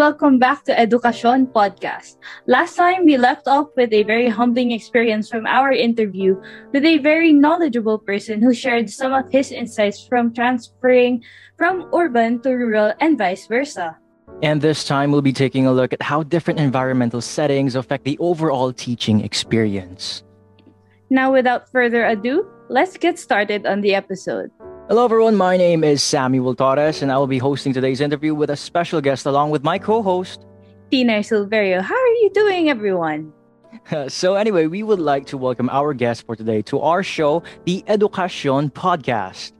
[0.00, 2.16] Welcome back to Education Podcast.
[2.46, 6.40] Last time, we left off with a very humbling experience from our interview
[6.72, 11.22] with a very knowledgeable person who shared some of his insights from transferring
[11.58, 13.98] from urban to rural and vice versa.
[14.40, 18.16] And this time, we'll be taking a look at how different environmental settings affect the
[18.20, 20.24] overall teaching experience.
[21.10, 24.48] Now, without further ado, let's get started on the episode.
[24.90, 25.36] Hello, everyone.
[25.36, 29.00] My name is Samuel Torres, and I will be hosting today's interview with a special
[29.00, 30.44] guest along with my co host,
[30.90, 31.80] Tina Silverio.
[31.80, 33.32] How are you doing, everyone?
[34.08, 37.84] so, anyway, we would like to welcome our guest for today to our show, the
[37.86, 39.52] EduCASTsyon Podcast.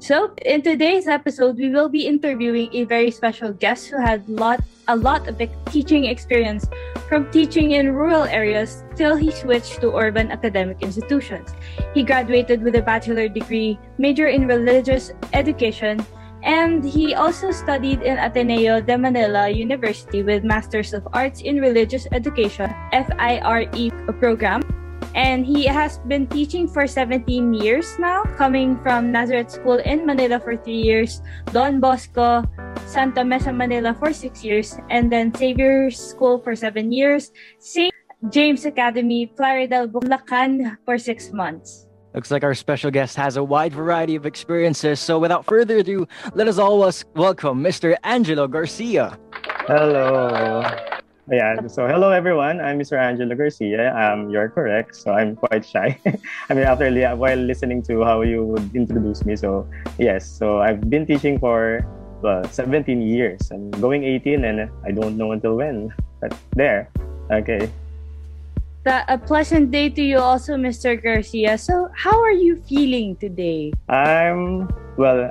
[0.00, 4.60] So, in today's episode, we will be interviewing a very special guest who had lot
[4.86, 5.40] a lot of
[5.72, 6.68] teaching experience
[7.08, 11.50] from teaching in rural areas till he switched to urban academic institutions.
[11.94, 16.04] He graduated with a bachelor degree, major in religious education,
[16.42, 22.06] and he also studied in Ateneo de Manila University with Masters of Arts in Religious
[22.12, 23.66] Education, FIRE
[24.20, 24.62] program
[25.14, 30.38] and he has been teaching for 17 years now, coming from Nazareth School in Manila
[30.38, 32.44] for three years, Don Bosco,
[32.86, 37.92] Santa Mesa, Manila for six years, and then Xavier School for seven years, St.
[38.30, 41.86] James Academy, Plaridel, Bulacan for six months.
[42.14, 44.98] Looks like our special guest has a wide variety of experiences.
[44.98, 46.78] So, without further ado, let us all
[47.14, 47.94] welcome Mr.
[48.02, 49.18] Angelo Garcia.
[49.68, 50.64] Hello.
[51.28, 52.56] Yeah, so hello everyone.
[52.56, 52.96] I'm Mr.
[52.96, 53.92] Angelo Garcia.
[53.92, 54.96] Um, you're correct.
[54.96, 55.92] So I'm quite shy.
[56.48, 59.36] I mean, after while listening to how you would introduce me.
[59.36, 59.68] So
[60.00, 61.84] yes, so I've been teaching for
[62.22, 63.52] well, 17 years.
[63.52, 65.92] I'm going 18, and I don't know until when.
[66.20, 66.88] But there,
[67.30, 67.68] okay.
[68.84, 70.96] The, a pleasant day to you also, Mr.
[70.96, 71.58] Garcia.
[71.58, 73.72] So, how are you feeling today?
[73.88, 74.64] I'm
[74.96, 75.28] well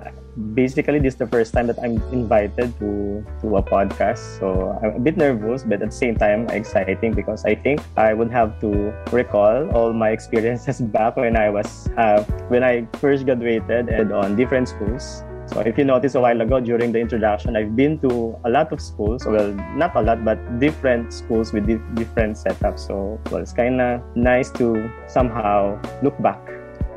[0.54, 4.22] basically this is the first time that I'm invited to to a podcast.
[4.40, 8.14] So I'm a bit nervous, but at the same time exciting because I think I
[8.14, 13.26] would have to recall all my experiences back when I was uh, when I first
[13.26, 15.24] graduated and on different schools.
[15.48, 18.74] So if you notice a while ago during the introduction, I've been to a lot
[18.74, 19.26] of schools.
[19.26, 21.66] Well, not a lot, but different schools with
[21.96, 22.92] different setups.
[22.92, 26.44] So well, it's kind of nice to somehow look back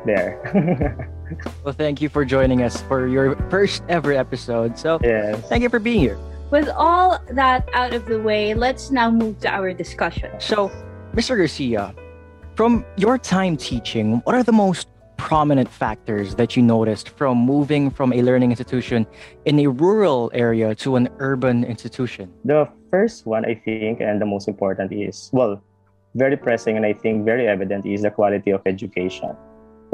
[0.05, 1.07] there.
[1.63, 4.77] well, thank you for joining us for your first ever episode.
[4.77, 5.47] So, yes.
[5.49, 6.17] thank you for being here.
[6.49, 10.31] With all that out of the way, let's now move to our discussion.
[10.39, 10.69] So,
[11.15, 11.37] Mr.
[11.37, 11.95] Garcia,
[12.55, 14.87] from your time teaching, what are the most
[15.17, 19.05] prominent factors that you noticed from moving from a learning institution
[19.45, 22.33] in a rural area to an urban institution?
[22.43, 25.61] The first one, I think, and the most important is well,
[26.15, 29.35] very pressing and I think very evident is the quality of education.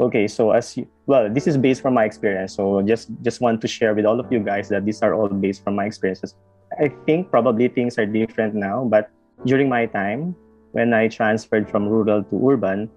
[0.00, 2.54] Okay, so as you, well, this is based from my experience.
[2.54, 5.28] So just just want to share with all of you guys that these are all
[5.28, 6.38] based from my experiences.
[6.78, 9.10] I think probably things are different now, but
[9.44, 10.36] during my time
[10.72, 12.90] when I transferred from rural to urban,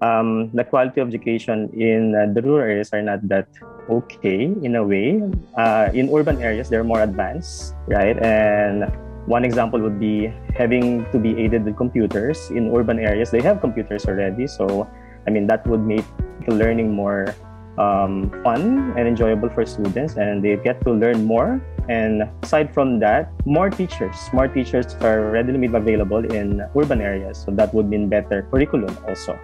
[0.00, 3.46] um, the quality of education in uh, the rural areas are not that
[3.88, 5.22] okay in a way.
[5.54, 8.18] Uh, in urban areas, they're more advanced, right?
[8.18, 8.90] And
[9.26, 12.50] one example would be having to be aided with computers.
[12.50, 14.88] In urban areas, they have computers already, so
[15.26, 16.06] I mean that would make
[16.50, 17.34] learning more
[17.78, 21.60] um, fun and enjoyable for students and they get to learn more.
[21.88, 24.16] And aside from that more teachers.
[24.32, 27.38] More teachers are readily made available in urban areas.
[27.38, 29.38] So that would mean better curriculum also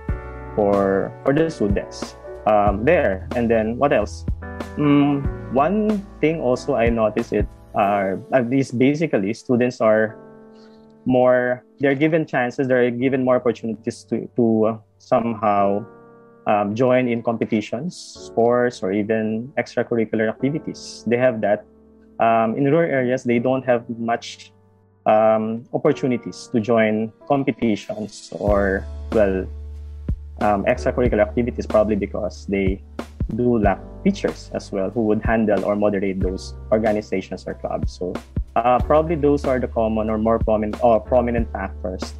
[0.54, 2.16] for for the students
[2.46, 3.28] um, there.
[3.34, 4.26] And then what else?
[4.76, 10.18] Mm, one thing also i noticed it are at least basically students are
[11.06, 15.78] more they're given chances they're given more opportunities to to uh, somehow
[16.46, 21.04] um, join in competitions, sports, or even extracurricular activities.
[21.06, 21.64] They have that.
[22.20, 24.52] Um, in rural areas, they don't have much
[25.06, 29.46] um, opportunities to join competitions or, well,
[30.40, 32.82] um, extracurricular activities, probably because they
[33.34, 37.92] do lack teachers as well who would handle or moderate those organizations or clubs.
[37.98, 38.12] So,
[38.54, 42.14] uh, probably those are the common or more prominent or prominent factors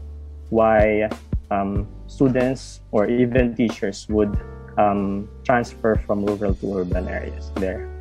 [0.51, 1.09] why
[1.55, 4.35] um, students or even teachers would
[4.79, 7.95] um, transfer from rural to urban areas there.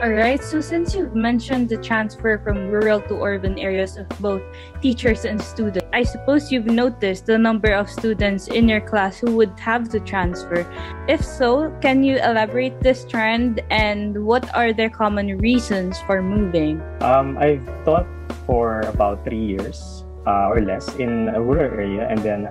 [0.00, 0.42] All right.
[0.42, 4.42] So since you've mentioned the transfer from rural to urban areas of both
[4.80, 9.36] teachers and students, I suppose you've noticed the number of students in your class who
[9.36, 10.66] would have to transfer.
[11.06, 16.82] If so, can you elaborate this trend and what are their common reasons for moving?
[17.00, 18.08] Um, I've taught
[18.46, 22.48] for about three years uh, or less in a rural area, and then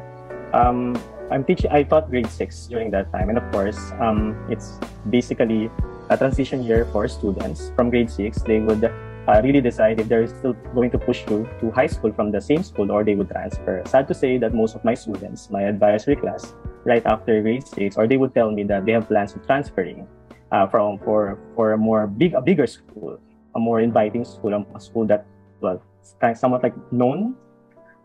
[0.53, 0.99] Um,
[1.31, 1.71] I'm teaching.
[1.71, 4.75] I taught grade six during that time, and of course, um, it's
[5.09, 5.71] basically
[6.11, 8.43] a transition year for students from grade six.
[8.43, 12.11] They would uh, really decide if they're still going to push through to high school
[12.11, 13.81] from the same school or they would transfer.
[13.85, 16.53] Sad to say that most of my students, my advisory class,
[16.83, 20.05] right after grade six, or they would tell me that they have plans of transferring
[20.51, 23.15] uh, from for for a more big a bigger school,
[23.55, 25.25] a more inviting school, a school that
[25.61, 25.81] well,
[26.19, 27.39] kind somewhat like known.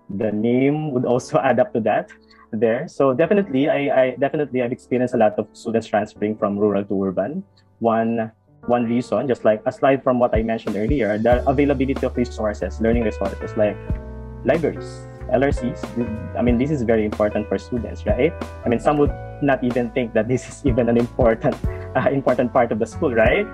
[0.06, 2.14] The name would also add up to that
[2.52, 2.88] there.
[2.88, 7.04] So definitely, I, I definitely I've experienced a lot of students transferring from rural to
[7.04, 7.44] urban.
[7.78, 8.32] One
[8.66, 13.04] one reason, just like aside from what I mentioned earlier, the availability of resources, learning
[13.04, 13.76] resources like
[14.44, 15.82] libraries, LRCs.
[16.37, 18.32] I mean, this is very important for students, right?
[18.64, 19.12] I mean, some would
[19.43, 21.54] not even think that this is even an important
[21.94, 23.46] uh, important part of the school, right?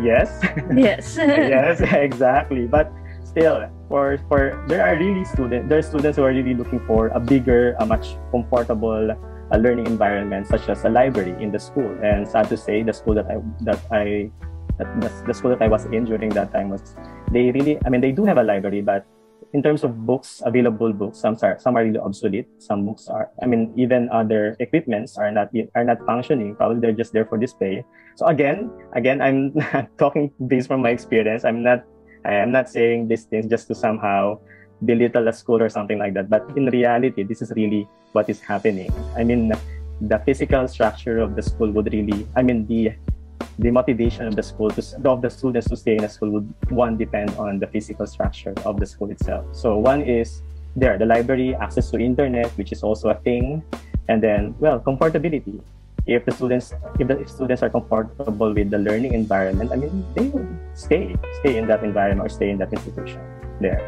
[0.00, 0.40] Yes.
[0.74, 1.16] Yes.
[1.18, 2.66] yes, exactly.
[2.66, 2.92] But
[3.32, 7.08] still, for for there are really students, there are students who are really looking for
[7.16, 9.12] a bigger, a much comfortable
[9.52, 11.92] a learning environment such as a library in the school.
[12.02, 13.36] And sad to say, the school that I
[13.68, 14.32] that I
[14.80, 16.96] the, the school that I was in during that time was
[17.30, 19.04] they really I mean they do have a library, but
[19.52, 22.48] in terms of books, available books, some are some are really obsolete.
[22.58, 26.56] Some books are I mean even other equipments are not are not functioning.
[26.56, 27.84] Probably they're just there for display.
[28.16, 29.52] So again, again I'm
[30.00, 31.44] talking based from my experience.
[31.44, 31.84] I'm not
[32.24, 34.38] I am not saying these things just to somehow
[34.84, 36.30] belittle a school or something like that.
[36.30, 38.92] But in reality, this is really what is happening.
[39.16, 39.52] I mean,
[40.00, 42.92] the physical structure of the school would really, I mean, the
[43.58, 46.48] the motivation of the school to of the students to stay in a school would
[46.70, 49.44] one depend on the physical structure of the school itself.
[49.52, 50.42] So one is
[50.74, 53.62] there the library, access to internet, which is also a thing,
[54.08, 55.60] and then well comfortability.
[56.06, 60.26] If the students if the students are comfortable with the learning environment, I mean they
[60.26, 63.22] will stay stay in that environment or stay in that institution
[63.60, 63.78] there.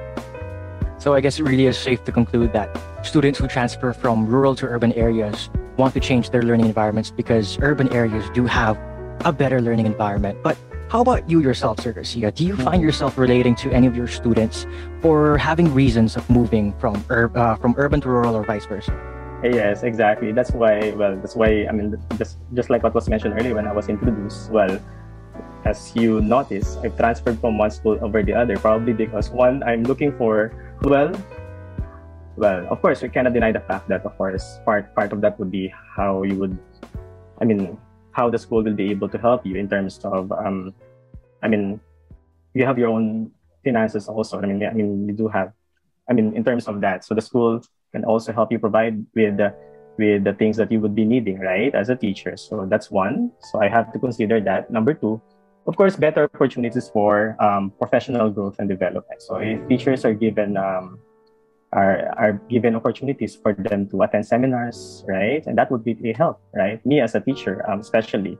[0.99, 2.71] So I guess it really is safe to conclude that
[3.03, 7.59] students who transfer from rural to urban areas want to change their learning environments because
[7.61, 8.79] urban areas do have
[9.25, 10.39] a better learning environment.
[10.43, 10.57] But
[10.89, 12.31] how about you yourself, Sir Garcia?
[12.31, 14.67] Do you find yourself relating to any of your students
[15.03, 19.14] or having reasons of moving from ur- uh, from urban to rural or vice versa?
[19.45, 20.33] Yes, exactly.
[20.33, 20.97] That's why.
[20.97, 21.69] Well, that's why.
[21.69, 24.49] I mean, just just like what was mentioned earlier when I was introduced.
[24.49, 24.81] Well,
[25.69, 29.85] as you notice, I've transferred from one school over the other, probably because one, I'm
[29.85, 30.49] looking for
[30.81, 31.13] well,
[32.37, 35.37] well, of course, we cannot deny the fact that, of course, part part of that
[35.39, 36.57] would be how you would,
[37.41, 37.77] I mean,
[38.17, 40.73] how the school will be able to help you in terms of, um,
[41.45, 41.81] I mean,
[42.57, 43.31] you have your own
[43.61, 44.41] finances also.
[44.41, 45.53] I mean, I mean, you do have,
[46.09, 47.61] I mean, in terms of that, so the school
[47.95, 49.55] can also help you provide with the
[49.95, 52.35] with the things that you would be needing, right, as a teacher.
[52.35, 53.31] So that's one.
[53.55, 54.67] So I have to consider that.
[54.67, 55.23] Number two,
[55.71, 59.23] of course, better opportunities for um, professional growth and development.
[59.23, 60.99] So if teachers are given um,
[61.71, 66.13] are are given opportunities for them to attend seminars, right, and that would be a
[66.13, 66.83] help, right?
[66.83, 68.35] Me as a teacher, um, especially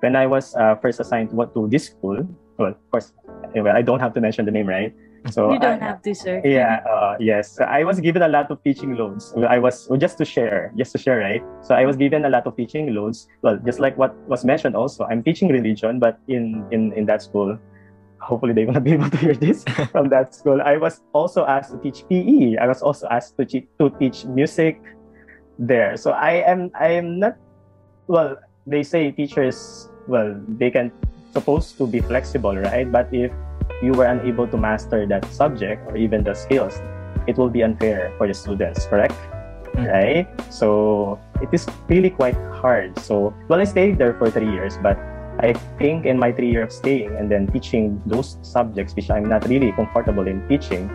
[0.00, 2.22] when I was uh, first assigned to, to this school.
[2.56, 3.12] Well, of course,
[3.50, 4.94] anyway, I don't have to mention the name, right?
[5.28, 6.40] So you don't I, have to, sir.
[6.44, 7.60] Yeah, uh, yes.
[7.60, 9.34] I was given a lot of teaching loads.
[9.36, 11.44] I was just to share, just to share, right?
[11.60, 13.28] So I was given a lot of teaching loads.
[13.42, 17.20] Well, just like what was mentioned, also, I'm teaching religion, but in in in that
[17.20, 17.58] school,
[18.20, 20.62] hopefully they're gonna be able to hear this from that school.
[20.62, 22.56] I was also asked to teach PE.
[22.56, 24.80] I was also asked to teach to teach music
[25.58, 26.00] there.
[26.00, 27.36] So I am I am not.
[28.08, 29.88] Well, they say teachers.
[30.08, 30.90] Well, they can
[31.32, 32.90] supposed to be flexible, right?
[32.90, 33.30] But if
[33.82, 36.80] you were unable to master that subject or even the skills,
[37.26, 39.14] it will be unfair for the students, correct?
[39.74, 39.84] Mm-hmm.
[39.86, 40.52] Right?
[40.52, 42.98] So it is really quite hard.
[42.98, 44.98] So, well, I stayed there for three years, but
[45.40, 49.24] I think in my three years of staying and then teaching those subjects which I'm
[49.24, 50.90] not really comfortable in teaching,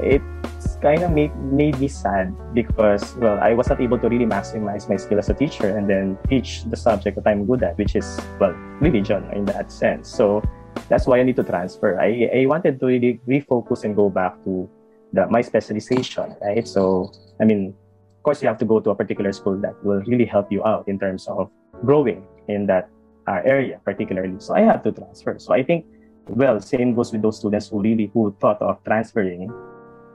[0.00, 4.26] it's kind of made, made me sad because, well, I was not able to really
[4.26, 7.76] maximize my skill as a teacher and then teach the subject that I'm good at,
[7.76, 10.08] which is, well, religion in that sense.
[10.08, 10.42] So
[10.88, 12.00] that's why I need to transfer.
[12.00, 14.68] I, I wanted to really refocus and go back to
[15.12, 16.66] the, my specialization, right?
[16.66, 17.74] So, I mean,
[18.16, 20.64] of course, you have to go to a particular school that will really help you
[20.64, 21.50] out in terms of
[21.84, 22.88] growing in that
[23.26, 24.36] uh, area, particularly.
[24.38, 25.38] So I had to transfer.
[25.38, 25.86] So I think,
[26.28, 29.52] well, same goes with those students who really who thought of transferring.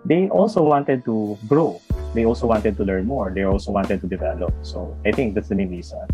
[0.06, 1.82] They also wanted to grow.
[2.14, 3.32] They also wanted to learn more.
[3.34, 4.54] They also wanted to develop.
[4.62, 6.08] So I think that's the main reason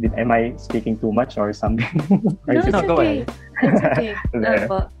[0.00, 1.86] did, am I speaking too much or something?
[2.46, 2.86] or no, it's okay.
[2.86, 3.30] Go ahead.
[3.62, 4.14] It's okay.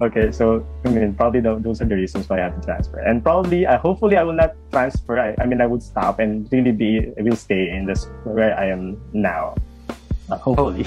[0.06, 2.98] okay, so I mean, probably the, those are the reasons why I have to transfer,
[3.00, 5.18] and probably, uh, hopefully, I will not transfer.
[5.18, 8.58] I, I mean, I would stop and really be, I will stay in this where
[8.58, 9.54] I am now.
[10.30, 10.84] Uh, hopefully,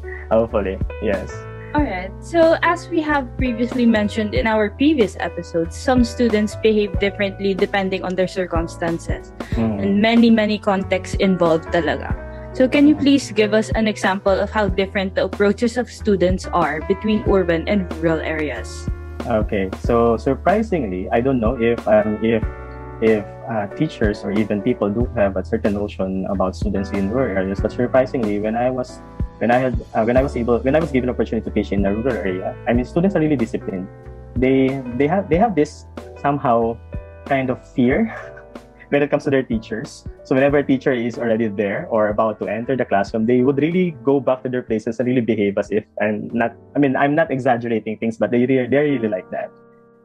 [0.30, 1.32] hopefully, yes.
[1.74, 7.52] Alright, so as we have previously mentioned in our previous episodes, some students behave differently
[7.52, 9.32] depending on their circumstances.
[9.58, 9.82] Mm.
[9.82, 12.14] And many, many contexts involved talaga.
[12.54, 16.46] So can you please give us an example of how different the approaches of students
[16.54, 18.86] are between urban and rural areas?
[19.26, 22.46] Okay, so surprisingly, I don't know if um, if
[23.02, 27.34] if uh, teachers or even people do have a certain notion about students in rural
[27.34, 29.02] areas, but surprisingly, when I was
[29.42, 31.74] when I had uh, when I was able when I was given opportunity to teach
[31.74, 33.90] in a rural area, I mean students are really disciplined.
[34.38, 35.90] They they have they have this
[36.22, 36.78] somehow
[37.26, 38.14] kind of fear
[38.94, 40.06] when it comes to their teachers.
[40.22, 43.58] So whenever a teacher is already there or about to enter the classroom, they would
[43.58, 46.54] really go back to their places and really behave as if I'm not.
[46.76, 49.50] I mean, I'm not exaggerating things, but they really, they're really like that.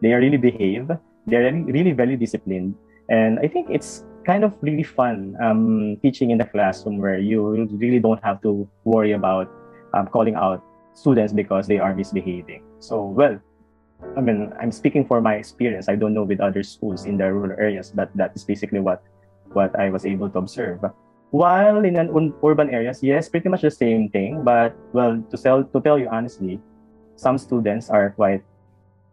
[0.01, 0.89] They really behave.
[1.29, 2.73] They're really, really very disciplined,
[3.13, 7.69] and I think it's kind of really fun um, teaching in the classroom where you
[7.77, 9.45] really don't have to worry about
[9.93, 10.65] um, calling out
[10.97, 12.65] students because they are misbehaving.
[12.79, 13.37] So well,
[14.15, 15.89] I mean, I'm speaking for my experience.
[15.89, 19.03] I don't know with other schools in the rural areas, but that is basically what
[19.53, 20.79] what I was able to observe.
[21.31, 24.43] While in an un- urban areas, yes, pretty much the same thing.
[24.43, 26.59] But well, to tell to tell you honestly,
[27.15, 28.41] some students are quite.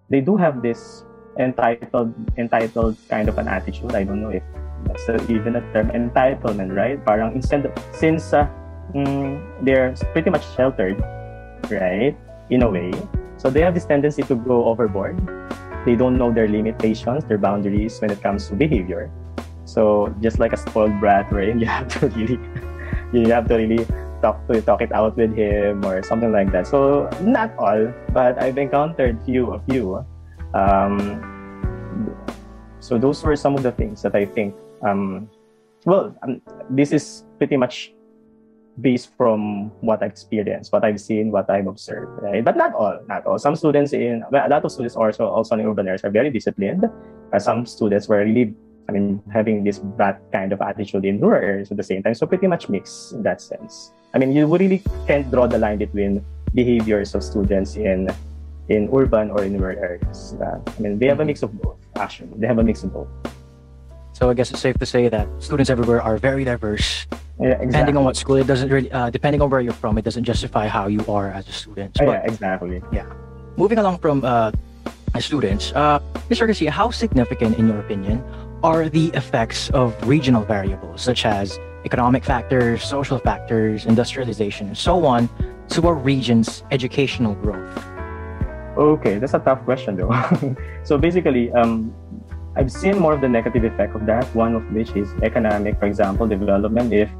[0.08, 1.04] They do have this
[1.38, 3.92] entitled entitled kind of an attitude.
[3.92, 4.42] I don't know if
[4.86, 6.96] that's a, even a term entitlement, right?
[7.04, 8.48] Parang instead since uh,
[8.94, 10.96] mm, they're pretty much sheltered,
[11.68, 12.16] right?
[12.48, 12.94] In a way,
[13.46, 15.14] so they have this tendency to go overboard.
[15.86, 19.08] They don't know their limitations, their boundaries when it comes to behavior.
[19.64, 21.54] So just like a spoiled brat, right?
[21.62, 22.42] You have to really,
[23.14, 23.86] you have to really
[24.18, 26.66] talk to talk it out with him or something like that.
[26.66, 30.02] So not all, but I've encountered few of you.
[30.50, 31.22] Um,
[32.82, 34.58] so those were some of the things that I think.
[34.82, 35.30] Um,
[35.86, 37.94] well, um, this is pretty much
[38.80, 42.44] based from what I've experienced, what I've seen, what I've observed, right?
[42.44, 43.38] But not all, not all.
[43.38, 46.30] Some students in well, a lot of students also also in urban areas are very
[46.30, 46.84] disciplined.
[47.32, 48.54] Uh, some students were really,
[48.88, 52.14] I mean, having this bad kind of attitude in rural areas at the same time.
[52.14, 53.92] So pretty much mixed in that sense.
[54.14, 58.08] I mean, you really can't draw the line between behaviors of students in
[58.68, 60.34] in urban or in rural areas.
[60.40, 61.78] Uh, I mean, they have a mix of both.
[61.96, 63.08] Actually, they have a mix of both.
[64.12, 67.06] So I guess it's safe to say that students everywhere are very diverse.
[67.38, 67.66] Yeah, exactly.
[67.66, 68.90] Depending on what school, it doesn't really.
[68.90, 71.96] Uh, depending on where you're from, it doesn't justify how you are as a student.
[72.00, 72.82] Oh, But yeah, exactly.
[72.92, 73.06] Yeah.
[73.56, 74.52] Moving along from uh,
[75.20, 76.00] students, uh,
[76.30, 76.46] Mr.
[76.46, 78.24] Garcia, how significant, in your opinion,
[78.62, 85.04] are the effects of regional variables such as economic factors, social factors, industrialization, and so
[85.04, 85.28] on,
[85.68, 87.84] to a region's educational growth?
[88.76, 90.12] Okay, that's a tough question though.
[90.84, 91.94] so basically, um,
[92.56, 94.24] I've seen more of the negative effect of that.
[94.34, 96.92] One of which is economic, for example, development.
[96.92, 97.10] If,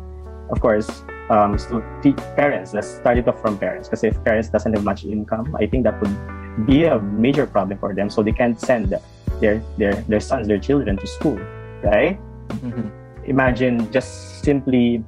[0.51, 0.89] of course,
[1.31, 1.57] um,
[2.03, 2.75] te- parents.
[2.75, 5.85] Let's start it off from parents, because if parents doesn't have much income, I think
[5.85, 8.09] that would be a major problem for them.
[8.11, 8.95] So they can't send
[9.41, 11.39] their their their sons, their children to school,
[11.83, 12.19] right?
[12.63, 12.91] Mhm.
[13.27, 15.03] Imagine just simply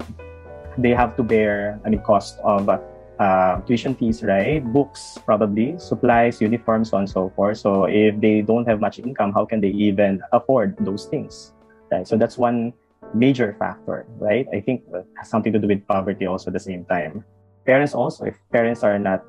[0.77, 4.63] they have to bear I mean cost of uh, tuition fees, right?
[4.63, 7.59] Books, probably, supplies, uniforms, so on and so forth.
[7.59, 11.53] So if they don't have much income, how can they even afford those things?
[11.91, 12.07] Right.
[12.07, 12.75] So that's one
[13.15, 14.47] major factor, right?
[14.53, 17.25] I think it has something to do with poverty also at the same time.
[17.67, 19.25] Parents also, if parents are not,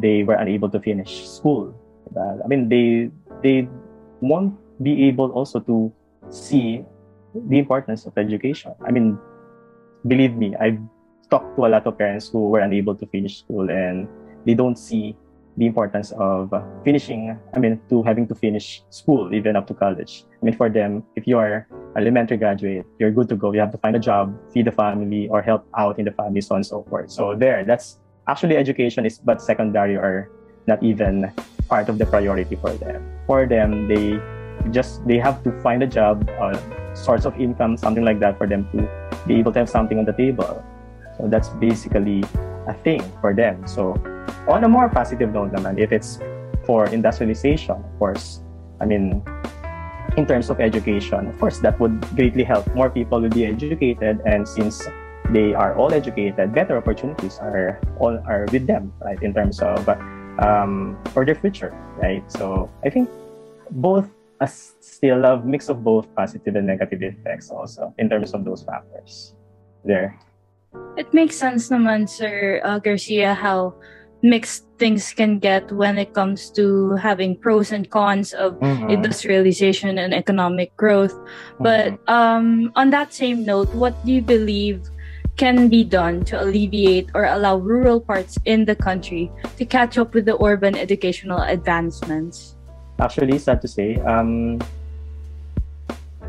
[0.00, 1.74] they were unable to finish school.
[2.16, 3.10] Uh, I mean, they
[3.42, 3.68] they
[4.20, 5.92] won't be able also to
[6.30, 6.84] see
[7.34, 8.74] the importance of education.
[8.86, 9.18] I mean,
[10.06, 10.78] believe me, I've
[11.30, 14.08] talked to a lot of parents who were unable to finish school and
[14.44, 15.16] they don't see
[15.56, 16.52] the importance of
[16.84, 20.24] finishing, I mean, to having to finish school even up to college.
[20.30, 23.52] I mean, for them, if you are elementary graduate, you're good to go.
[23.52, 26.40] You have to find a job, feed the family, or help out in the family,
[26.40, 27.10] so on and so forth.
[27.10, 30.30] So there, that's actually education is but secondary or
[30.66, 31.30] not even
[31.68, 33.04] part of the priority for them.
[33.26, 34.18] For them, they
[34.70, 36.58] just they have to find a job, uh,
[36.94, 38.88] source of income, something like that, for them to
[39.26, 40.64] be able to have something on the table.
[41.18, 42.24] So that's basically
[42.66, 43.66] a thing for them.
[43.66, 43.94] So
[44.48, 46.18] on a more positive note naman, if it's
[46.64, 48.40] for industrialization, of course,
[48.80, 49.22] I mean,
[50.16, 52.66] in terms of education, of course, that would greatly help.
[52.74, 54.82] More people will be educated, and since
[55.30, 59.20] they are all educated, better opportunities are all are with them, right?
[59.22, 59.88] In terms of
[60.38, 62.22] um, for their future, right?
[62.30, 63.08] So I think
[63.70, 64.08] both
[64.40, 68.62] a still a mix of both positive and negative effects also in terms of those
[68.62, 69.34] factors.
[69.84, 70.18] There.
[70.96, 73.74] It makes sense naman, Sir uh, Garcia, how
[74.24, 78.88] mixed things can get when it comes to having pros and cons of Mhm.
[78.88, 81.12] industrialization and economic growth.
[81.60, 84.80] But um, on that same note, what do you believe
[85.36, 89.28] can be done to alleviate or allow rural parts in the country
[89.58, 92.54] to catch up with the urban educational advancements?
[93.02, 94.62] Actually, sad to say, um,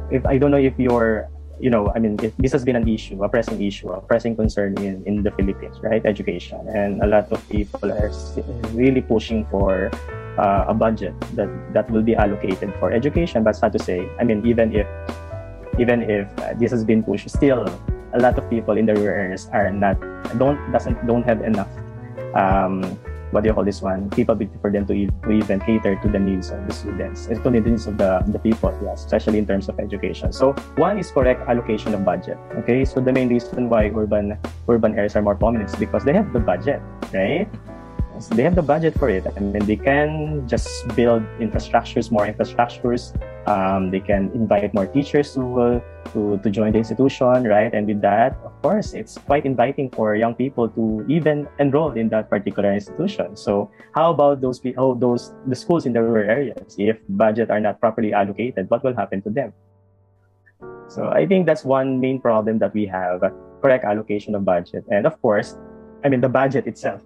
[0.10, 3.24] if I don't know if you're, you know, I mean, this has been an issue,
[3.24, 6.06] a pressing issue, a pressing concern in, in the Philippines, right?
[6.06, 6.60] Education.
[6.68, 8.12] And a lot of people are
[8.72, 9.92] really pushing for
[10.38, 13.44] uh, a budget that, that will be allocated for education.
[13.44, 14.88] But sad to say, I mean, even if
[15.78, 17.68] even if uh, this has been pushed, still
[18.14, 20.00] a lot of people in the rural areas are not
[20.40, 21.68] don't doesn't don't have enough
[22.34, 22.80] um,
[23.32, 24.10] what do you call this one?
[24.10, 27.28] Capability for them to, to even cater to the needs of the students.
[27.28, 30.32] And to the needs of the, the people yes especially in terms of education.
[30.32, 32.86] So one is correct allocation of budget okay?
[32.86, 36.34] So the main reason why urban urban areas are more prominent is because they have
[36.34, 36.82] the budget
[37.14, 37.48] right
[38.32, 43.14] they have the budget for it I mean they can just build infrastructures more infrastructures
[43.46, 45.80] um, they can invite more teachers to, uh,
[46.14, 47.74] to to join the institution, right?
[47.74, 52.10] And with that, of course, it's quite inviting for young people to even enroll in
[52.10, 53.38] that particular institution.
[53.38, 56.76] So, how about those people, those the schools in the rural areas?
[56.78, 59.54] If budget are not properly allocated, what will happen to them?
[60.90, 63.22] So, I think that's one main problem that we have:
[63.62, 65.54] correct allocation of budget, and of course,
[66.04, 67.06] I mean the budget itself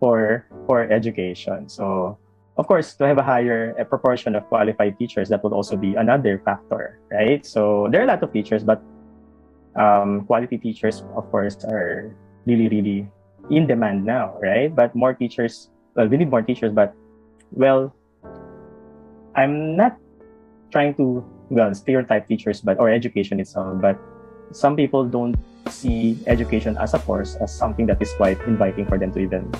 [0.00, 1.68] for for education.
[1.68, 2.16] So
[2.56, 5.94] of course, to have a higher a proportion of qualified teachers, that would also be
[5.94, 7.44] another factor, right?
[7.44, 8.82] So there are a lot of teachers, but
[9.76, 12.12] um, quality teachers, of course, are
[12.44, 13.08] really, really
[13.48, 14.68] in demand now, right?
[14.68, 16.92] But more teachers, well, we need more teachers, but
[17.52, 17.94] well,
[19.36, 19.96] I'm not
[20.72, 23.98] trying to well stereotype teachers, but or education itself, but
[24.52, 25.36] some people don't
[25.68, 29.50] see education as a course as something that is quite inviting for them to even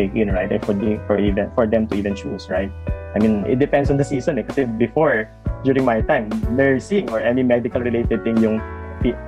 [0.00, 0.48] take in, right?
[0.64, 2.72] For the, for even for them to even choose, right?
[3.12, 4.46] I mean, it depends on the season eh.
[4.48, 5.28] Kasi before,
[5.60, 8.64] during my time, nursing or any medical related thing yung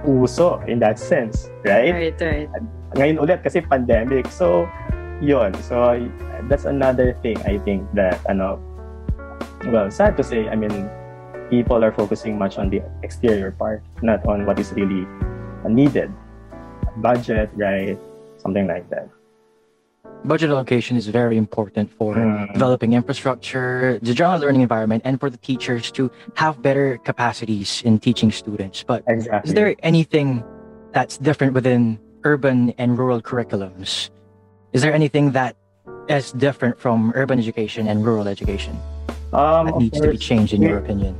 [0.09, 1.93] uso in that sense, right?
[1.93, 2.49] Right, right.
[2.97, 4.33] Ngayon ulit kasi pandemic.
[4.33, 4.65] So,
[5.21, 6.01] yon So,
[6.49, 8.57] that's another thing I think that, ano,
[9.69, 10.89] well, sad to say, I mean,
[11.53, 15.05] people are focusing much on the exterior part, not on what is really
[15.69, 16.09] needed.
[17.01, 17.97] Budget, right?
[18.37, 19.09] Something like that
[20.25, 22.53] budget allocation is very important for mm.
[22.53, 27.99] developing infrastructure, the general learning environment, and for the teachers to have better capacities in
[27.99, 28.83] teaching students.
[28.83, 29.51] But exactly.
[29.51, 30.45] is there anything
[30.93, 34.11] that's different within urban and rural curriculums?
[34.73, 35.57] Is there anything that
[36.09, 38.79] is different from urban education and rural education
[39.33, 41.17] um, that needs course, to be changed, in, in your opinion?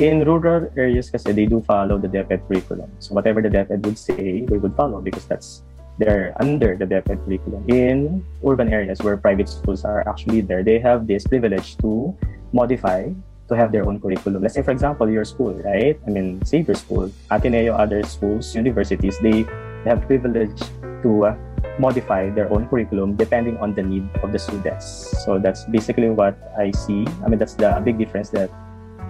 [0.00, 2.90] In rural areas, kasi they do follow the DepEd curriculum.
[2.98, 5.62] So whatever the DepEd would say, they would follow because that's
[6.02, 7.62] they're under the DepEd curriculum.
[7.70, 12.10] In urban areas where private schools are actually there, they have this privilege to
[12.50, 13.06] modify
[13.46, 14.42] to have their own curriculum.
[14.42, 15.94] Let's say, for example, your school, right?
[16.06, 19.46] I mean, Xavier School, Ateneo, other schools, universities, they
[19.86, 20.58] have privilege
[21.06, 21.36] to uh,
[21.78, 24.86] modify their own curriculum depending on the need of the students.
[25.22, 27.06] So that's basically what I see.
[27.22, 28.50] I mean, that's the big difference that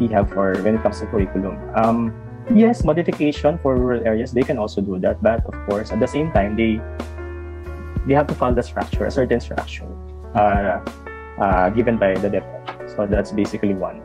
[0.00, 1.56] we have for when it comes to curriculum.
[1.76, 2.12] Um,
[2.54, 5.22] yes modification for rural areas they can also do that.
[5.22, 6.80] But of course at the same time they
[8.06, 9.88] they have to follow the structure a certain structure
[10.34, 10.80] uh,
[11.38, 14.02] uh, given by the DepEd so that's basically one.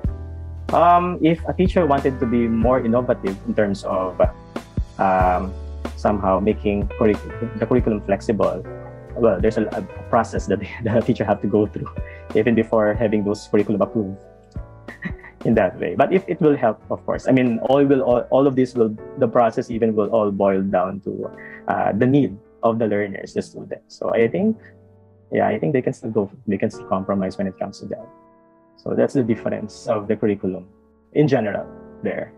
[0.73, 4.19] Um, if a teacher wanted to be more innovative in terms of
[4.99, 5.53] um,
[5.95, 8.63] somehow making curriculum, the curriculum flexible
[9.15, 11.89] well there's a, a process that the teacher have to go through
[12.36, 14.21] even before having those curriculum approved
[15.45, 15.95] in that way.
[15.95, 18.73] But if it will help, of course, I mean, all will all, all of this
[18.73, 21.30] will the process even will all boil down to
[21.67, 23.97] uh, the need of the learners, the students.
[23.97, 24.58] So I think,
[25.32, 27.86] yeah, I think they can still go, they can still compromise when it comes to
[27.88, 28.08] that.
[28.78, 30.67] So that's the difference of the curriculum
[31.13, 31.67] in general
[32.04, 32.34] there.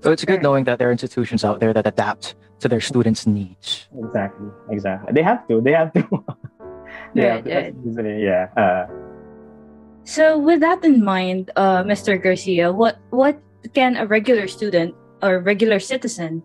[0.00, 3.26] So it's good knowing that there are institutions out there that adapt to their students'
[3.26, 3.88] needs.
[3.98, 5.12] Exactly, exactly.
[5.12, 5.60] They have to.
[5.60, 6.24] They have to.
[7.14, 8.18] they have to.
[8.18, 8.48] Yeah.
[8.56, 8.86] Uh,
[10.04, 12.20] so, with that in mind, uh, Mr.
[12.20, 13.40] Garcia, what what
[13.72, 16.44] can a regular student or regular citizen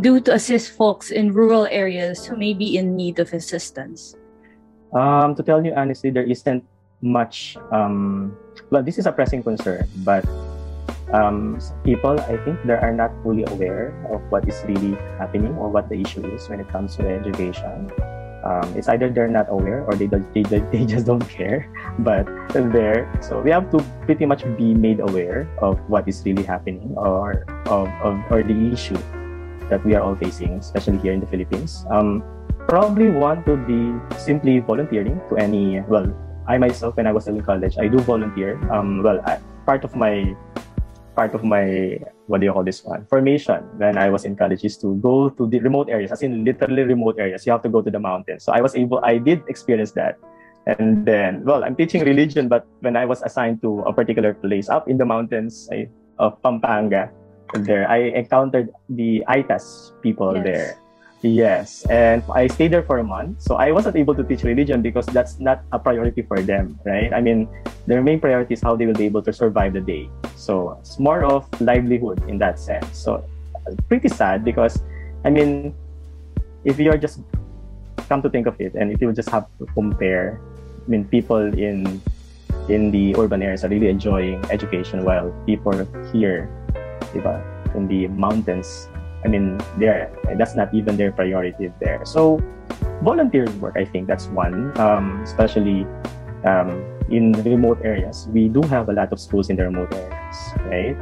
[0.00, 4.16] do to assist folks in rural areas who may be in need of assistance?
[4.96, 6.64] Um, to tell you honestly, there isn't
[7.02, 7.56] much.
[7.70, 8.32] Um,
[8.70, 10.24] well, this is a pressing concern, but
[11.12, 15.68] um, people, I think, they are not fully aware of what is really happening or
[15.68, 17.92] what the issue is when it comes to education
[18.44, 21.66] um, it's either they're not aware or they, they, they just don't care
[22.00, 22.28] but
[22.72, 26.92] there so we have to pretty much be made aware of what is really happening
[26.96, 28.98] or of, of or the issue
[29.68, 31.86] that we are all facing especially here in the philippines.
[31.90, 32.22] Um,
[32.68, 36.06] probably one would be simply volunteering to any well
[36.46, 38.60] i myself when i was still in college i do volunteer.
[38.70, 40.36] Um, well I, part of my
[41.14, 43.06] part of my what do you call this one?
[43.06, 46.44] Formation when I was in college is to go to the remote areas, as in
[46.44, 47.46] literally remote areas.
[47.46, 48.44] You have to go to the mountains.
[48.44, 50.18] So I was able, I did experience that.
[50.66, 54.68] And then, well, I'm teaching religion, but when I was assigned to a particular place
[54.68, 55.86] up in the mountains eh,
[56.18, 57.10] of Pampanga,
[57.52, 60.44] there, I encountered the ITAS people yes.
[60.44, 60.78] there.
[61.24, 63.40] Yes, and I stayed there for a month.
[63.40, 67.08] So I wasn't able to teach religion because that's not a priority for them, right?
[67.16, 67.48] I mean,
[67.88, 70.10] their main priority is how they will be able to survive the day.
[70.36, 72.92] So it's more of livelihood in that sense.
[72.92, 73.24] So
[73.88, 74.84] pretty sad because,
[75.24, 75.72] I mean,
[76.62, 77.24] if you're just
[78.04, 80.38] come to think of it, and if you just have to compare,
[80.84, 82.04] I mean, people in
[82.68, 85.72] in the urban areas are really enjoying education while people
[86.12, 86.52] here,
[87.74, 88.88] in the mountains
[89.24, 92.04] I mean, there that's not even their priority there.
[92.04, 92.40] So,
[93.02, 95.86] volunteer work, I think that's one, um, especially
[96.44, 98.28] um, in remote areas.
[98.32, 100.36] We do have a lot of schools in the remote areas,
[100.68, 100.96] right?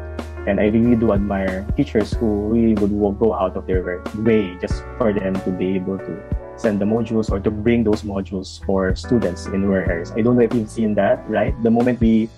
[0.46, 4.82] And I really do admire teachers who really would go out of their way just
[4.98, 6.18] for them to be able to
[6.56, 10.10] send the modules or to bring those modules for students in rural areas.
[10.12, 11.54] I don't know if you've seen that, right?
[11.62, 12.28] The moment we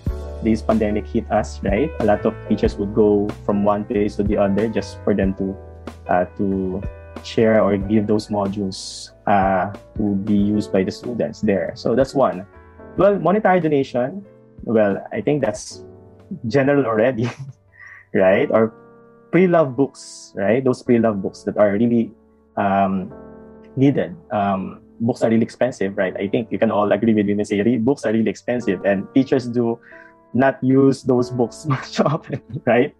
[0.44, 1.90] this pandemic hit us, right?
[2.00, 5.32] A lot of teachers would go from one place to the other just for them
[5.40, 5.56] to
[6.08, 6.82] uh, to
[7.22, 11.72] share or give those modules uh, to be used by the students there.
[11.74, 12.46] So that's one.
[12.96, 14.24] Well, monetary donation,
[14.64, 15.84] well, I think that's
[16.46, 17.28] general already,
[18.14, 18.48] right?
[18.50, 18.72] Or
[19.32, 20.62] pre-love books, right?
[20.62, 22.12] Those pre-love books that are really
[22.56, 23.12] um,
[23.76, 24.14] needed.
[24.30, 26.14] Um, books are really expensive, right?
[26.16, 29.06] I think you can all agree with me and say books are really expensive, and
[29.14, 29.78] teachers do
[30.34, 32.94] not use those books much often, right?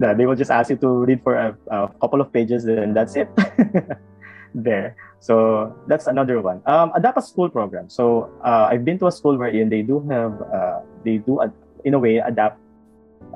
[0.00, 2.96] That they will just ask you to read for a, a couple of pages and
[2.96, 3.28] that's it.
[4.54, 4.96] there.
[5.20, 6.62] So that's another one.
[6.66, 7.88] Um, adapt a school program.
[7.88, 11.52] So uh, I've been to a school wherein they do have, uh, they do ad-
[11.84, 12.58] in a way adapt,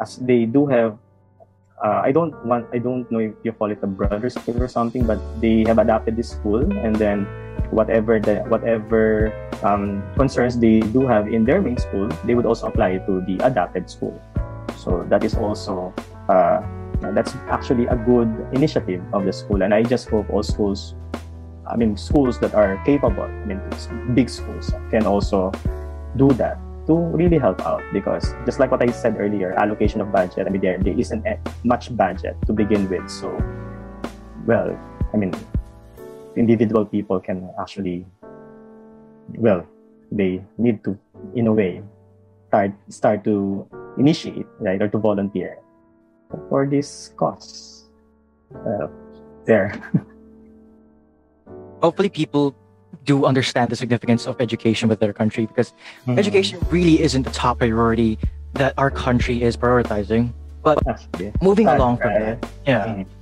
[0.00, 0.98] as they do have.
[1.82, 4.68] Uh, I don't want, I don't know if you call it a brother school or
[4.68, 7.26] something, but they have adapted this school and then
[7.70, 12.66] whatever the whatever um, concerns they do have in their main school, they would also
[12.66, 14.14] apply to the adapted school.
[14.76, 15.94] So that is also
[16.28, 16.60] uh,
[17.14, 20.94] that's actually a good initiative of the school, and I just hope all schools,
[21.66, 23.60] I mean schools that are capable, I mean
[24.14, 25.50] big schools can also
[26.16, 27.82] do that to really help out.
[27.92, 31.24] Because just like what I said earlier, allocation of budget, I mean there there isn't
[31.64, 33.30] much budget to begin with, so
[34.46, 34.74] well,
[35.12, 35.32] I mean
[36.36, 38.06] individual people can actually
[39.36, 39.66] well
[40.10, 40.98] they need to
[41.34, 41.82] in a way
[42.48, 43.66] start start to
[43.98, 45.58] initiate right or to volunteer
[46.48, 47.88] for this cause.
[48.54, 48.86] Uh,
[49.44, 49.72] there.
[51.82, 52.54] Hopefully people
[53.04, 55.72] do understand the significance of education with their country because
[56.06, 56.18] mm-hmm.
[56.18, 58.18] education really isn't the top priority
[58.54, 60.32] that our country is prioritizing.
[60.62, 60.78] But
[61.42, 62.86] moving along from that yeah.
[62.86, 63.21] Mm-hmm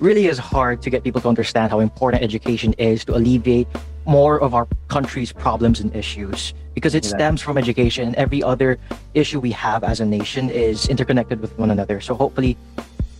[0.00, 3.68] really is hard to get people to understand how important education is to alleviate
[4.06, 8.78] more of our country's problems and issues because it stems from education and every other
[9.14, 12.00] issue we have as a nation is interconnected with one another.
[12.00, 12.56] So hopefully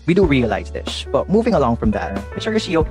[0.06, 1.04] we do realize this.
[1.10, 2.84] But moving along from that mr garcia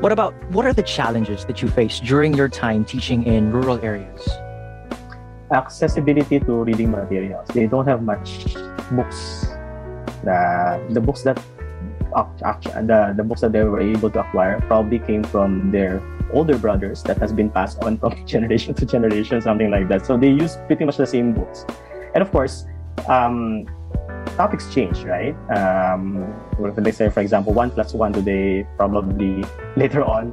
[0.00, 3.82] what about what are the challenges that you face during your time teaching in rural
[3.82, 4.22] areas?
[5.50, 7.48] Accessibility to reading materials.
[7.48, 8.54] They don't have much
[8.92, 9.50] books.
[10.22, 11.42] The, the books that
[12.12, 17.02] the, the books that they were able to acquire probably came from their older brothers
[17.04, 20.06] that has been passed on from generation to generation, something like that.
[20.06, 21.64] So they use pretty much the same books.
[22.14, 22.66] And of course,
[23.08, 23.66] um,
[24.36, 25.34] topics change, right?
[25.54, 26.26] Um,
[26.58, 29.44] let's say, for example, one plus one today, probably
[29.76, 30.32] later on,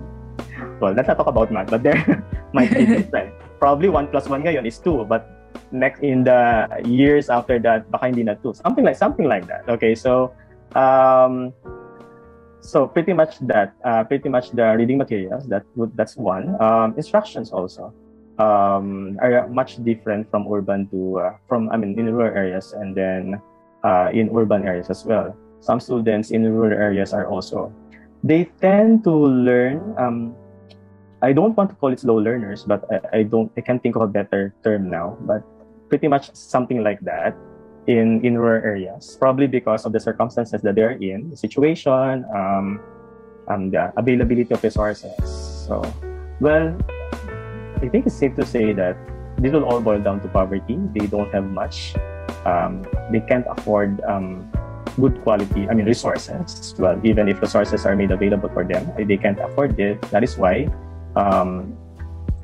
[0.80, 3.34] well, let's not talk about math, but there might be different.
[3.60, 8.12] probably one plus one ngayon is two, but next in the years after that, baka
[8.12, 8.54] hindi na two.
[8.54, 9.66] Something like something like that.
[9.68, 10.34] Okay, so
[10.74, 11.54] um,
[12.66, 15.46] so pretty much that, uh, pretty much the reading materials.
[15.48, 16.58] That would that's one.
[16.60, 17.94] Um, instructions also
[18.40, 22.96] um, are much different from urban to uh, from I mean in rural areas and
[22.96, 23.40] then
[23.84, 25.36] uh, in urban areas as well.
[25.62, 27.72] Some students in rural areas are also
[28.24, 29.82] they tend to learn.
[29.98, 30.36] Um,
[31.22, 33.96] I don't want to call it slow learners, but I, I don't I can't think
[33.96, 35.18] of a better term now.
[35.22, 35.46] But
[35.90, 37.38] pretty much something like that
[37.88, 42.80] in in rural areas, probably because of the circumstances that they're in, the situation, um,
[43.48, 45.14] and the availability of resources.
[45.68, 45.82] So,
[46.40, 46.76] well,
[47.82, 48.98] I think it's safe to say that
[49.38, 50.80] this will all boil down to poverty.
[50.96, 51.94] They don't have much.
[52.46, 54.50] Um, they can't afford um,
[55.00, 56.74] good quality, I mean, resources.
[56.78, 60.02] Well, even if resources are made available for them, they can't afford it.
[60.10, 60.70] That is why
[61.16, 61.76] um,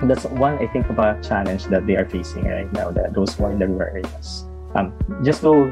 [0.04, 3.36] that's one, I think, of a challenge that they are facing right now, that those
[3.36, 4.45] who are in the rural areas.
[4.75, 5.67] Um, just to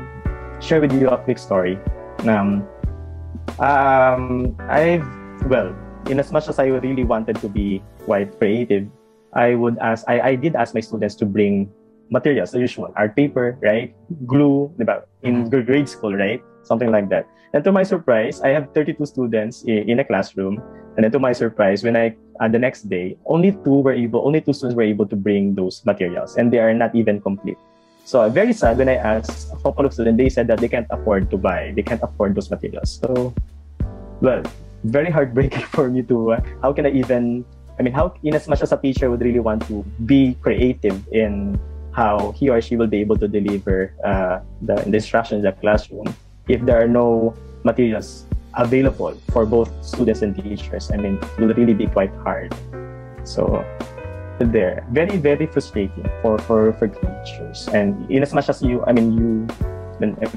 [0.60, 1.80] share with you a quick story.
[2.28, 2.68] Um,
[3.60, 5.08] um, I've
[5.48, 5.76] well,
[6.08, 8.88] in as much as I really wanted to be quite creative,
[9.34, 10.04] I would ask.
[10.08, 11.72] I, I did ask my students to bring
[12.10, 15.06] materials, the usual art paper, right, glue, diba?
[15.24, 15.66] in Mhm.
[15.66, 17.28] grade school, right, something like that.
[17.54, 20.62] And to my surprise, I have 32 students in, in a classroom.
[20.98, 24.26] And then to my surprise, when I uh, the next day, only two were able,
[24.26, 27.58] only two students were able to bring those materials, and they are not even complete.
[28.10, 30.68] So uh, very sad when I asked a couple of students, they said that they
[30.68, 32.98] can't afford to buy, they can't afford those materials.
[32.98, 33.38] So,
[34.18, 34.42] well,
[34.82, 36.34] very heartbreaking for me to.
[36.34, 37.46] Uh, how can I even?
[37.78, 40.98] I mean, how in as much as a teacher would really want to be creative
[41.14, 41.62] in
[41.94, 45.54] how he or she will be able to deliver uh, the, the instruction in the
[45.62, 46.10] classroom
[46.50, 48.26] if there are no materials
[48.58, 50.90] available for both students and teachers.
[50.90, 52.58] I mean, it will really be quite hard.
[53.22, 53.62] So
[54.46, 57.68] there, very very frustrating for for for teachers.
[57.74, 59.30] And in as much as you, I mean, you,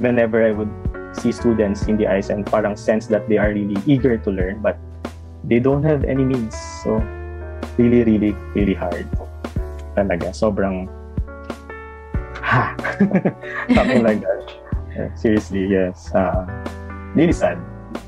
[0.00, 0.70] whenever I would
[1.14, 4.60] see students in the eyes and parang sense that they are really eager to learn,
[4.62, 4.78] but
[5.44, 6.56] they don't have any means.
[6.82, 6.98] So
[7.78, 9.06] really really really hard.
[9.92, 10.88] Talaga, sobrang
[12.42, 12.74] ha
[13.76, 14.42] something like that.
[15.16, 16.12] Seriously, yes.
[16.12, 16.44] Uh,
[17.14, 17.56] really sad,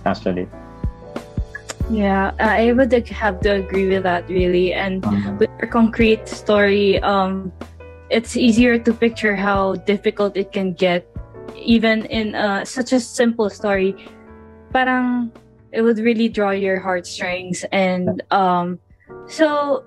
[0.05, 0.49] actually.
[1.91, 4.73] Yeah, I would have to agree with that really.
[4.73, 7.53] And Um, with your concrete story, um,
[8.11, 11.05] it's easier to picture how difficult it can get,
[11.57, 13.95] even in uh, such a simple story.
[14.73, 15.31] Parang
[15.73, 18.79] it would really draw your heartstrings, and um,
[19.27, 19.83] so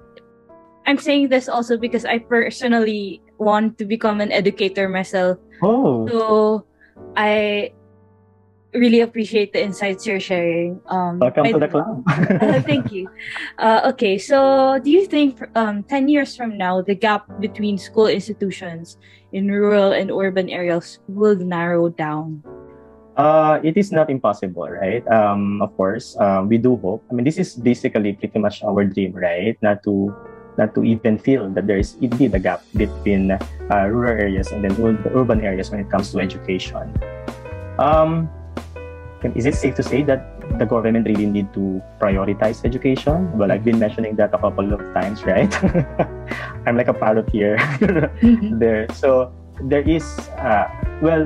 [0.85, 5.37] I'm saying this also because I personally want to become an educator myself.
[5.61, 6.19] oh, So
[7.15, 7.71] I
[8.77, 10.79] really appreciate the insights you're sharing.
[10.87, 12.03] Um, welcome I- to the club.
[12.07, 13.09] uh, thank you.
[13.57, 18.07] Uh, okay, so do you think um, 10 years from now, the gap between school
[18.07, 18.97] institutions
[19.33, 22.43] in rural and urban areas will narrow down?
[23.17, 25.01] Uh, it is not impossible, right?
[25.09, 27.03] Um, of course, um, we do hope.
[27.09, 29.57] I mean, this is basically pretty much our dream, right?
[29.61, 30.13] Not to,
[30.57, 34.63] not to even feel that there is indeed a gap between uh, rural areas and
[34.63, 34.77] then
[35.17, 36.93] urban areas when it comes to education.
[37.79, 38.29] Um,
[39.21, 43.31] can- is it safe to say that the government really need to prioritize education?
[43.37, 45.51] Well, I've been mentioning that a couple of times, right?
[46.65, 47.57] I'm like a parrot here.
[48.61, 48.87] there.
[48.93, 50.05] So there is,
[50.37, 50.69] uh,
[51.01, 51.25] well,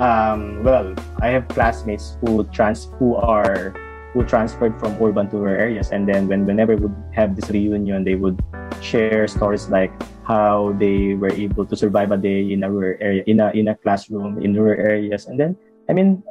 [0.00, 3.74] um, well, I have classmates who trans who are
[4.14, 7.50] who transferred from urban to rural areas, and then when whenever we would have this
[7.50, 8.38] reunion, they would
[8.80, 9.92] share stories like
[10.24, 13.68] how they were able to survive a day in a rural area, in a in
[13.68, 15.56] a classroom in rural areas, and then
[15.88, 16.22] I mean.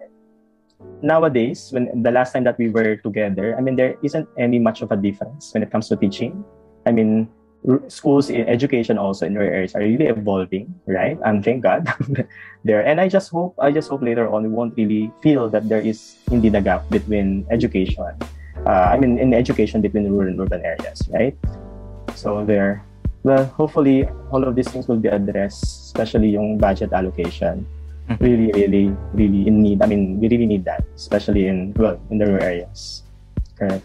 [1.01, 4.81] Nowadays, when the last time that we were together, I mean, there isn't any much
[4.81, 6.43] of a difference when it comes to teaching.
[6.85, 7.29] I mean,
[7.87, 11.17] schools in education also in rural areas are really evolving, right?
[11.25, 11.87] And thank God
[12.63, 12.85] there.
[12.85, 15.81] And I just hope, I just hope later on we won't really feel that there
[15.81, 18.15] is indeed a gap between education.
[18.65, 21.37] Uh, I mean, in education between rural and urban areas, right?
[22.15, 22.83] So there.
[23.23, 27.67] Well, hopefully all of these things will be addressed, especially yung budget allocation.
[28.09, 28.19] Mhm.
[28.19, 29.81] Really, really, really in need.
[29.81, 33.03] I mean, we really need that, especially in well in the rural areas.
[33.59, 33.83] Correct.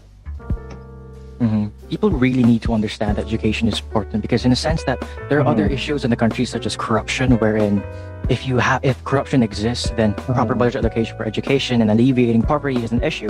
[1.41, 1.71] Mhm.
[1.89, 5.39] People really need to understand that education is important because, in a sense, that there
[5.41, 5.75] are other Mhm.
[5.75, 7.83] issues in the country such as corruption, wherein
[8.29, 10.59] if you have if corruption exists, then proper Mhm.
[10.59, 13.29] budget allocation for education and alleviating poverty is an issue.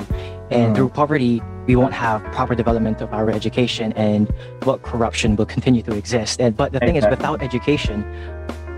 [0.52, 0.76] And Mhm.
[0.76, 4.30] through poverty, we won't have proper development of our education, and
[4.64, 6.40] what corruption will continue to exist.
[6.40, 8.06] And but the thing is, without education,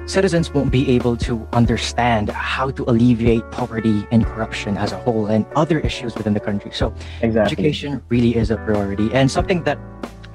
[0.06, 5.28] citizens won't be able to understand how to alleviate poverty and corruption as a whole
[5.28, 6.72] and other issues within the country.
[6.72, 7.54] So Exactly.
[7.66, 9.78] education really is a priority and something that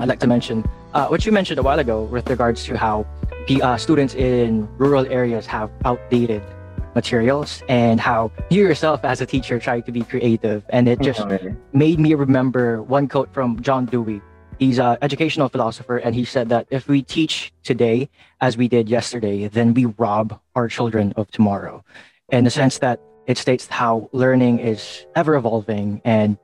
[0.00, 3.04] i'd like to mention uh, what you mentioned a while ago with regards to how
[3.48, 6.42] the uh, students in rural areas have outdated
[6.94, 11.20] materials and how you yourself as a teacher try to be creative and it just
[11.20, 11.54] Okay.
[11.72, 14.20] made me remember one quote from john dewey
[14.60, 18.08] he's an educational philosopher and he said that if we teach today
[18.40, 21.82] as we did yesterday then we rob our children of tomorrow
[22.28, 26.36] in the sense that it states how learning is ever evolving and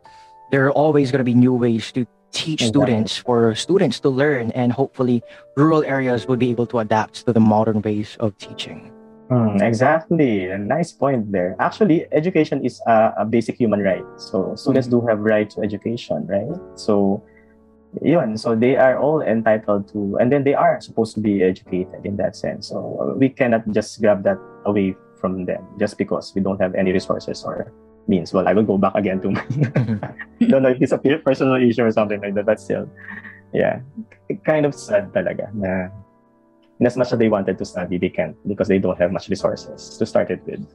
[0.50, 2.82] there are always going to be new ways to teach Exactly.
[2.82, 5.22] students for students to learn and hopefully
[5.56, 8.90] rural areas will be able to adapt to the modern ways of teaching
[9.28, 10.46] Hmm, exactly.
[10.50, 11.56] A nice point there.
[11.58, 14.06] Actually, education is a, a basic human right.
[14.18, 16.54] So students do have right to education, right?
[16.78, 17.26] So
[18.02, 22.04] yun, so they are all entitled to, and then they are supposed to be educated
[22.04, 22.68] in that sense.
[22.68, 26.92] So we cannot just grab that away from them just because we don't have any
[26.92, 27.72] resources or
[28.08, 28.32] means.
[28.32, 29.44] Well, I will go back again to my,
[30.48, 32.88] don't know if it's a personal issue or something like that, but still,
[33.52, 33.80] yeah,
[34.44, 35.88] kind of sad talaga na
[36.84, 39.96] as much as they wanted to study, they can't because they don't have much resources
[39.96, 40.66] to start it with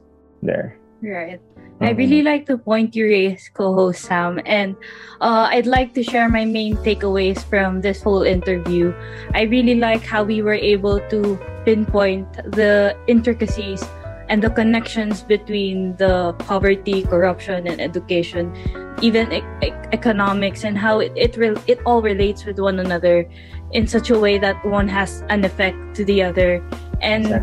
[0.42, 0.76] there.
[1.02, 1.40] Right.
[1.80, 4.76] I really like the point you raised, co-host Sam, and
[5.20, 8.94] uh, I'd like to share my main takeaways from this whole interview.
[9.34, 13.82] I really like how we were able to pinpoint the intricacies
[14.28, 18.54] and the connections between the poverty, corruption, and education,
[19.02, 23.26] even e- e- economics, and how it it, re- it all relates with one another
[23.72, 26.62] in such a way that one has an effect to the other.
[27.02, 27.42] And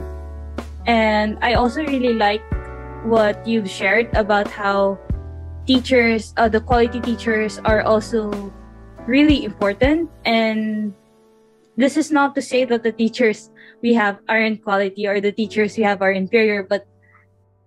[0.88, 2.42] and I also really like
[3.06, 4.98] what you've shared about how
[5.66, 8.32] teachers, uh, the quality teachers, are also
[9.08, 10.10] really important.
[10.26, 10.94] And
[11.78, 15.78] this is not to say that the teachers we have aren't quality or the teachers
[15.78, 16.86] we have are inferior, but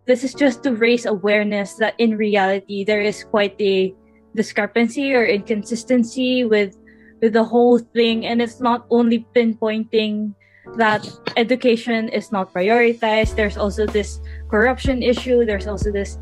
[0.07, 3.95] this is just to raise awareness that in reality there is quite a
[4.35, 6.77] discrepancy or inconsistency with
[7.21, 10.35] with the whole thing and it's not only pinpointing
[10.77, 13.37] that education is not prioritized.
[13.37, 15.45] There's also this corruption issue.
[15.45, 16.19] There's also this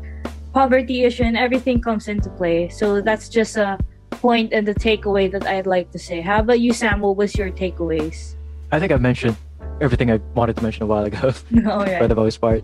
[0.53, 2.69] poverty issue and everything comes into play.
[2.69, 3.79] So that's just a
[4.11, 6.21] point and the takeaway that i'd like to say.
[6.21, 8.35] How about you sam what was your takeaways?
[8.71, 9.35] I think I've mentioned
[9.81, 11.33] everything I wanted to mention a while ago
[11.65, 12.63] oh, no for the most part.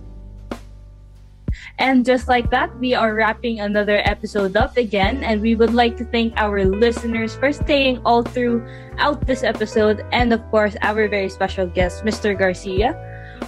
[1.80, 5.24] And just like that, we are wrapping another episode up again.
[5.24, 10.02] And we would like to thank our listeners for staying all throughout this episode.
[10.12, 12.38] And of course, our very special guest, Mr.
[12.38, 12.98] Garcia.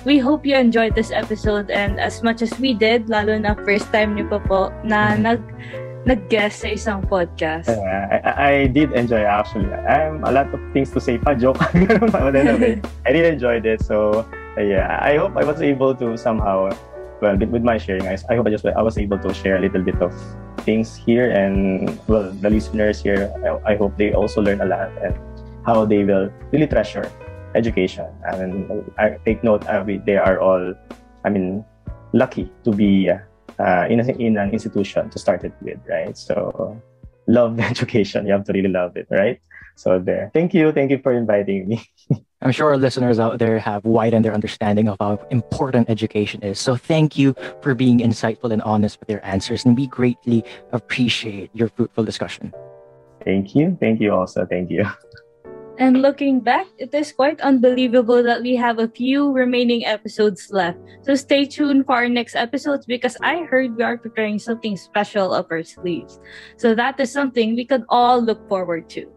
[0.06, 3.90] We hope you enjoyed this episode and as much as we did, lalo na first
[3.90, 5.42] time niyo pa po na nag
[6.06, 7.68] nag-guest sa isang podcast.
[7.68, 9.68] Yeah, I, I- did enjoy actually.
[9.74, 11.58] I am a lot of things to say pa, joke.
[11.74, 13.82] I did enjoy it.
[13.84, 14.24] So
[14.56, 16.70] yeah, I hope I was able to somehow,
[17.22, 19.62] well, with, my sharing, I, I hope I just I was able to share a
[19.62, 20.14] little bit of
[20.64, 24.92] things here, and well, the listeners here, I, I hope they also learn a lot
[25.04, 25.16] and
[25.66, 27.10] how they will really treasure
[27.56, 28.08] education.
[28.28, 30.74] I mean, I take note, uh, we, they are all,
[31.26, 31.66] I mean,
[32.14, 33.10] lucky to be.
[33.10, 33.20] Uh,
[33.60, 36.18] uh, in, a, in an institution to start it with, right?
[36.18, 36.82] So
[37.28, 38.26] love education.
[38.26, 39.40] You have to really love it, right?
[39.76, 40.32] So there.
[40.34, 40.72] Thank you.
[40.72, 41.84] Thank you for inviting me.
[42.42, 46.58] I'm sure our listeners out there have widened their understanding of how important education is.
[46.58, 51.52] So thank you for being insightful and honest with your answers, and we greatly appreciate
[51.54, 52.54] your fruitful discussion.
[53.26, 53.78] Thank you.
[53.82, 54.46] Thank you also.
[54.46, 54.88] Thank you.
[55.80, 60.80] And looking back, it is quite unbelievable that we have a few remaining episodes left.
[61.02, 65.34] So stay tuned for our next episodes because I heard we are preparing something special
[65.34, 66.20] up our sleeves.
[66.56, 69.12] So that is something we could all look forward to.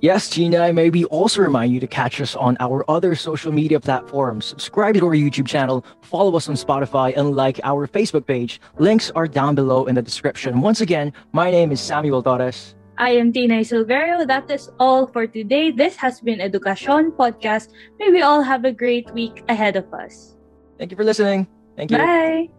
[0.00, 3.80] Yes, Gina, I maybe also remind you to catch us on our other social media
[3.80, 4.44] platforms.
[4.46, 8.60] Subscribe to our YouTube channel, follow us on Spotify, and like our Facebook page.
[8.78, 10.60] Links are down below in the description.
[10.60, 12.76] Once again, my name is Samuel Torres.
[12.96, 14.26] I am Tina Silverio.
[14.26, 15.72] That is all for today.
[15.72, 17.70] This has been EduCASTsyon Podcast.
[17.98, 20.36] May we all have a great week ahead of us.
[20.78, 21.48] Thank you for listening.
[21.76, 21.98] Thank you.
[21.98, 22.50] Bye.